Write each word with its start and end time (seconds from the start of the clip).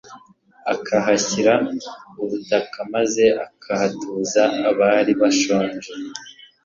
akahashyira 0.73 1.53
ubutaka 2.21 2.79
maze 2.93 3.23
akahatuza 3.45 4.43
abari 4.69 5.13
bashonje 5.21 5.89